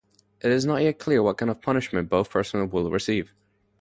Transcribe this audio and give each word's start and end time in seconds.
It 0.41 0.49
is 0.49 0.65
not 0.65 0.81
yet 0.81 0.97
clear 0.97 1.21
what 1.21 1.37
kind 1.37 1.51
of 1.51 1.61
punishment 1.61 2.09
both 2.09 2.31
personnel 2.31 2.65
will 2.65 2.89
receive. 2.89 3.31